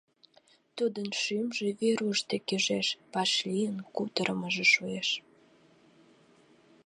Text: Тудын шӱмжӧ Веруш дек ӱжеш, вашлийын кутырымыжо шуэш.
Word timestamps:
Тудын 0.77 1.07
шӱмжӧ 1.21 1.67
Веруш 1.79 2.19
дек 2.29 2.45
ӱжеш, 2.55 2.87
вашлийын 3.13 3.77
кутырымыжо 3.95 4.65
шуэш. 4.73 5.09